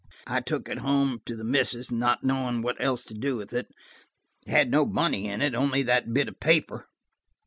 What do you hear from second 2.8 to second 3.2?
else to